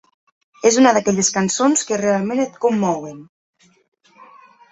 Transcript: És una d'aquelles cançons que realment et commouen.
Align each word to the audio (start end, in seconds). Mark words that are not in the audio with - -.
És 0.69 0.77
una 0.83 0.93
d'aquelles 0.95 1.27
cançons 1.35 1.85
que 1.89 1.99
realment 2.01 2.41
et 2.45 2.57
commouen. 2.65 3.19